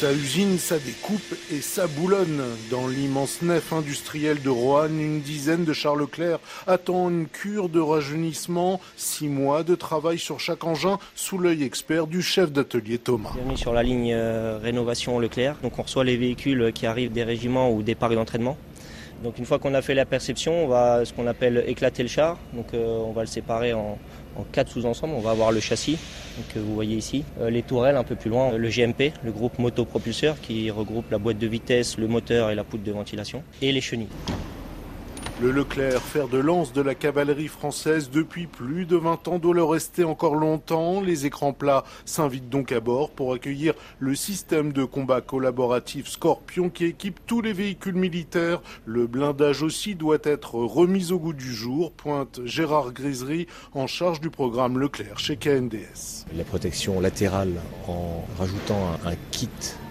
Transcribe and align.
Sa 0.00 0.14
usine, 0.14 0.58
sa 0.58 0.78
découpe 0.78 1.34
et 1.52 1.60
sa 1.60 1.86
boulonne. 1.86 2.42
Dans 2.70 2.88
l'immense 2.88 3.42
nef 3.42 3.74
industrielle 3.74 4.40
de 4.40 4.48
Roanne, 4.48 4.98
une 4.98 5.20
dizaine 5.20 5.66
de 5.66 5.74
Charles 5.74 5.98
Leclerc 5.98 6.38
attend 6.66 7.10
une 7.10 7.26
cure 7.26 7.68
de 7.68 7.80
rajeunissement. 7.80 8.80
Six 8.96 9.28
mois 9.28 9.62
de 9.62 9.74
travail 9.74 10.18
sur 10.18 10.40
chaque 10.40 10.64
engin 10.64 10.98
sous 11.14 11.36
l'œil 11.36 11.64
expert 11.64 12.06
du 12.06 12.22
chef 12.22 12.50
d'atelier 12.50 12.96
Thomas. 12.96 13.32
Bienvenue 13.34 13.58
sur 13.58 13.74
la 13.74 13.82
ligne 13.82 14.14
euh, 14.14 14.58
rénovation 14.62 15.18
Leclerc. 15.18 15.56
Donc 15.62 15.78
on 15.78 15.82
reçoit 15.82 16.04
les 16.04 16.16
véhicules 16.16 16.72
qui 16.72 16.86
arrivent 16.86 17.12
des 17.12 17.24
régiments 17.24 17.70
ou 17.70 17.82
des 17.82 17.94
parcs 17.94 18.14
d'entraînement. 18.14 18.56
Donc 19.22 19.38
une 19.38 19.44
fois 19.44 19.58
qu'on 19.58 19.74
a 19.74 19.82
fait 19.82 19.94
la 19.94 20.06
perception, 20.06 20.64
on 20.64 20.68
va 20.68 21.04
ce 21.04 21.12
qu'on 21.12 21.26
appelle 21.26 21.62
éclater 21.66 22.02
le 22.02 22.08
char. 22.08 22.38
Euh, 22.74 22.98
on 23.04 23.12
va 23.12 23.22
le 23.22 23.26
séparer 23.26 23.74
en, 23.74 23.98
quatre 24.52 24.70
sous-ensembles. 24.70 25.12
On 25.14 25.20
va 25.20 25.32
avoir 25.32 25.52
le 25.52 25.60
châssis, 25.60 25.98
que 26.54 26.58
vous 26.58 26.74
voyez 26.74 26.96
ici, 26.96 27.24
euh, 27.40 27.50
les 27.50 27.62
tourelles 27.62 27.96
un 27.96 28.04
peu 28.04 28.14
plus 28.14 28.30
loin, 28.30 28.56
le 28.56 28.68
GMP, 28.68 29.12
le 29.22 29.32
groupe 29.32 29.58
motopropulseur 29.58 30.40
qui 30.40 30.70
regroupe 30.70 31.10
la 31.10 31.18
boîte 31.18 31.38
de 31.38 31.46
vitesse, 31.46 31.98
le 31.98 32.08
moteur 32.08 32.50
et 32.50 32.54
la 32.54 32.64
poutre 32.64 32.84
de 32.84 32.92
ventilation, 32.92 33.42
et 33.60 33.72
les 33.72 33.82
chenilles. 33.82 34.08
Le 35.42 35.52
Leclerc, 35.52 36.02
fer 36.02 36.28
de 36.28 36.36
lance 36.36 36.74
de 36.74 36.82
la 36.82 36.94
cavalerie 36.94 37.48
française 37.48 38.10
depuis 38.10 38.46
plus 38.46 38.84
de 38.84 38.96
20 38.96 39.26
ans, 39.28 39.38
doit 39.38 39.54
le 39.54 39.64
rester 39.64 40.04
encore 40.04 40.34
longtemps. 40.34 41.00
Les 41.00 41.24
écrans 41.24 41.54
plats 41.54 41.84
s'invitent 42.04 42.50
donc 42.50 42.72
à 42.72 42.80
bord 42.80 43.08
pour 43.08 43.32
accueillir 43.32 43.72
le 44.00 44.14
système 44.14 44.74
de 44.74 44.84
combat 44.84 45.22
collaboratif 45.22 46.08
Scorpion 46.08 46.68
qui 46.68 46.84
équipe 46.84 47.20
tous 47.26 47.40
les 47.40 47.54
véhicules 47.54 47.94
militaires. 47.94 48.60
Le 48.84 49.06
blindage 49.06 49.62
aussi 49.62 49.94
doit 49.94 50.18
être 50.24 50.56
remis 50.56 51.10
au 51.10 51.18
goût 51.18 51.32
du 51.32 51.54
jour, 51.54 51.92
pointe 51.92 52.40
Gérard 52.44 52.92
Grisery 52.92 53.46
en 53.72 53.86
charge 53.86 54.20
du 54.20 54.28
programme 54.28 54.78
Leclerc 54.78 55.18
chez 55.18 55.36
KNDS. 55.36 56.26
La 56.34 56.44
protection 56.44 57.00
latérale 57.00 57.54
en 57.88 58.26
rajoutant 58.38 58.92
un 59.06 59.14
kit 59.30 59.48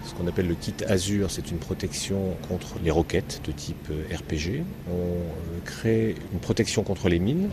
ce 0.09 0.15
qu'on 0.15 0.27
appelle 0.27 0.47
le 0.47 0.55
kit 0.55 0.73
Azure, 0.87 1.29
c'est 1.29 1.51
une 1.51 1.59
protection 1.59 2.35
contre 2.47 2.75
les 2.83 2.89
roquettes 2.89 3.41
de 3.45 3.51
type 3.51 3.89
euh, 3.91 4.15
RPG. 4.15 4.63
On 4.89 4.93
euh, 4.93 5.59
crée 5.65 6.15
une 6.33 6.39
protection 6.39 6.83
contre 6.83 7.09
les 7.09 7.19
mines 7.19 7.49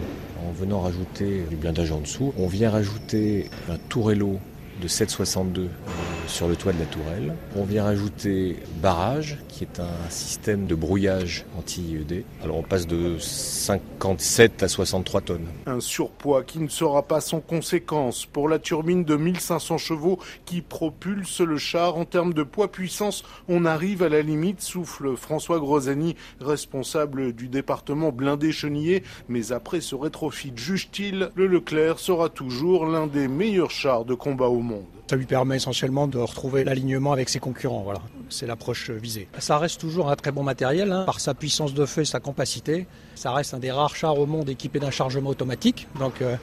en 0.47 0.53
venant 0.53 0.81
rajouter 0.81 1.43
du 1.51 1.57
blindage 1.57 1.93
en 1.93 2.01
dessous. 2.01 2.33
On 2.39 2.47
vient 2.47 2.71
rajouter 2.71 3.51
un 3.69 3.77
tourello 3.89 4.39
de 4.81 4.89
7,62 4.89 5.69
sur 6.27 6.49
le 6.49 6.57
toit 6.57 6.73
de 6.73 6.79
la 6.79 6.87
tourelle. 6.87 7.35
On 7.57 7.65
vient 7.65 7.85
rajouter 7.85 8.57
barrage, 8.83 9.39
qui 9.49 9.65
est 9.65 9.81
un 9.81 10.11
système 10.11 10.67
de 10.67 10.75
brouillage 10.75 11.45
anti-IED. 11.59 12.25
Alors 12.43 12.57
on 12.57 12.63
passe 12.63 12.87
de 12.87 13.17
57 13.19 14.63
à 14.63 14.69
63 14.69 15.21
tonnes. 15.23 15.47
Un 15.67 15.81
surpoids 15.81 16.45
qui 16.45 16.59
ne 16.59 16.69
sera 16.69 17.03
pas 17.03 17.21
sans 17.21 17.41
conséquence 17.41 18.27
pour 18.27 18.49
la 18.49 18.59
turbine 18.59 19.05
de 19.05 19.17
1500 19.17 19.79
chevaux 19.79 20.19
qui 20.45 20.63
propulse 20.63 21.41
le 21.41 21.57
char 21.57 21.97
en 21.97 22.05
termes 22.05 22.35
de 22.35 22.43
poids-puissance. 22.43 23.25
On 23.49 23.65
arrive 23.65 24.03
à 24.03 24.09
la 24.09 24.23
limite, 24.23 24.61
souffle 24.61 25.17
François 25.17 25.59
Grosani, 25.59 26.17
responsable 26.41 27.33
du 27.33 27.49
département 27.49 28.13
blindé 28.13 28.53
chenillé. 28.53 29.03
Mais 29.29 29.53
après 29.53 29.81
ce 29.81 29.95
rétrofit, 29.95 30.53
juge-t-il, 30.55 31.31
le 31.35 31.47
Leclerc 31.47 31.99
sera 31.99 32.29
toujours 32.29 32.87
l'un 32.87 33.07
des 33.07 33.29
meilleurs 33.29 33.71
chars 33.71 34.05
de 34.05 34.15
combat 34.15 34.49
au 34.49 34.61
monde. 34.61 34.85
Ça 35.09 35.15
lui 35.15 35.27
permet 35.27 35.57
essentiellement 35.57 36.09
de 36.09 36.19
retrouver 36.19 36.65
l'alignement 36.65 37.13
avec 37.13 37.29
ses 37.29 37.39
concurrents. 37.39 37.83
Voilà, 37.83 38.01
c'est 38.29 38.47
l'approche 38.47 38.91
visée. 38.91 39.29
Ça 39.39 39.59
reste 39.59 39.81
toujours 39.81 40.11
un 40.11 40.17
très 40.17 40.33
bon 40.33 40.43
matériel 40.43 40.91
hein, 40.91 41.05
par 41.05 41.21
sa 41.21 41.33
puissance 41.33 41.75
de 41.75 41.87
feu 41.87 42.03
et 42.03 42.05
sa 42.05 42.19
compacité. 42.19 42.87
Ça 43.15 43.33
reste 43.33 43.55
un 43.55 43.59
des 43.59 43.71
rares 43.71 43.95
chars 43.95 44.19
au 44.19 44.27
monde 44.27 44.49
équipé 44.49 44.81
d'un 44.81 44.91
chargement 44.91 45.31
automatique. 45.31 45.87
Donc 46.01 46.23
euh, 46.23 46.37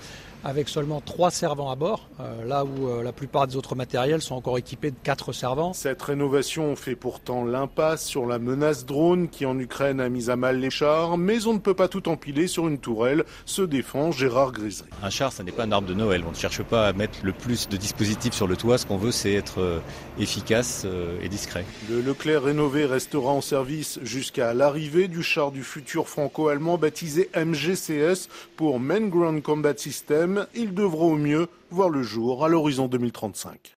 avec 0.44 0.68
seulement 0.68 1.02
trois 1.02 1.32
servants 1.32 1.72
à 1.72 1.76
bord, 1.76 2.10
euh, 2.20 2.46
là 2.46 2.66
où 2.66 2.88
euh, 2.88 3.04
la 3.04 3.14
plupart 3.14 3.48
des 3.48 3.56
autres 3.56 3.76
matériels 3.76 4.22
sont 4.22 4.36
encore 4.36 4.58
équipés 4.58 4.92
de 4.92 4.96
quatre 5.02 5.32
servants. 5.32 5.74
Cette 5.74 6.02
rénovation 6.02 6.76
fait 6.76 6.96
pourtant 6.96 7.46
l'impasse 7.46 8.06
sur 8.06 8.26
la 8.26 8.40
menace 8.40 8.86
drone 8.86 9.30
qui 9.30 9.46
en 9.46 9.58
Ukraine 9.58 10.02
a 10.02 10.10
mis 10.10 10.30
à 10.30 10.36
mal 10.36 10.60
les 10.60 10.70
chars, 10.70 11.18
mais 11.18 11.48
on 11.48 11.54
ne 11.54 11.60
peut 11.60 11.74
pas 11.74 11.88
tout 11.88 12.10
empiler 12.10 12.48
sur 12.48 12.68
une 12.68 12.78
tourelle, 12.78 13.24
se 13.46 13.62
défend 13.62 14.12
Gérard 14.12 14.52
Grisery. 14.52 14.90
Un 15.02 15.10
char, 15.10 15.32
ça 15.32 15.44
n'est 15.44 15.52
pas 15.52 15.64
un 15.64 15.72
arbre 15.72 15.88
de 15.88 15.94
Noël, 15.94 16.24
on 16.28 16.32
ne 16.32 16.36
cherche 16.36 16.62
pas 16.64 16.88
à 16.88 16.94
mettre 16.94 17.20
le 17.24 17.32
plus 17.32 17.70
de 17.70 17.78
dispositifs 17.78 18.34
sur 18.34 18.48
le 18.48 18.58
toit, 18.58 18.78
ce 18.78 18.86
qu'on 18.86 18.98
veut 18.98 19.12
c'est 19.12 19.34
être 19.34 19.62
euh, 19.62 19.80
efficace 20.20 20.86
et 21.22 21.30
discret. 21.30 21.66
Le 21.90 22.02
Leclerc 22.02 22.44
rénové 22.44 22.86
restera 22.86 23.32
en 23.32 23.42
service 23.42 24.00
jusqu'à 24.04 24.54
l'arrivée 24.54 25.08
du 25.08 25.24
char 25.24 25.52
du 25.52 25.64
futur 25.64 26.10
franco-allemand 26.10 26.78
baptisé 26.78 27.30
MGCS 27.36 28.28
pour 28.56 28.80
Main 28.80 29.08
Ground 29.08 29.42
Combat 29.42 29.76
System 29.78 30.33
ils 30.56 30.74
devront 30.74 31.14
au 31.14 31.18
mieux 31.18 31.48
voir 31.72 31.90
le 31.90 32.04
jour 32.04 32.46
à 32.46 32.50
l'horizon 32.50 32.88
2035. 32.88 33.72